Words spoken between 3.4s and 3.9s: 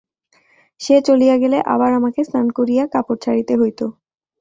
হইত।